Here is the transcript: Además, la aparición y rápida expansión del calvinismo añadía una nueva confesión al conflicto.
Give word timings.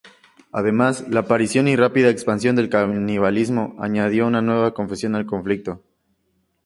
Además, 0.51 1.07
la 1.09 1.19
aparición 1.19 1.67
y 1.67 1.75
rápida 1.75 2.09
expansión 2.09 2.55
del 2.55 2.69
calvinismo 2.69 3.75
añadía 3.77 4.25
una 4.25 4.41
nueva 4.41 4.73
confesión 4.73 5.13
al 5.13 5.27
conflicto. 5.27 5.83